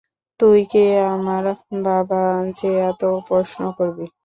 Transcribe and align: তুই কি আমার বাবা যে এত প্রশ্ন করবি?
তুই 0.39 0.59
কি 0.71 0.83
আমার 1.13 1.43
বাবা 1.83 2.21
যে 2.57 2.69
এত 2.89 3.01
প্রশ্ন 3.27 3.61
করবি? 3.77 4.05